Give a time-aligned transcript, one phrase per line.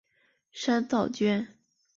[0.51, 1.45] 山噪鹛。